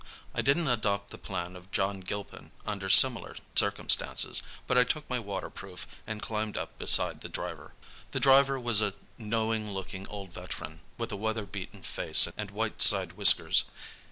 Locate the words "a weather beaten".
11.11-11.83